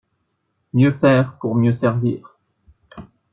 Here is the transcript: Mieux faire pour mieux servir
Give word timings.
Mieux 0.73 0.93
faire 0.97 1.37
pour 1.37 1.53
mieux 1.53 1.73
servir 1.73 2.35